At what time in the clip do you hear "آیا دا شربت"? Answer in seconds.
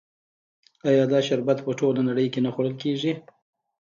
0.89-1.57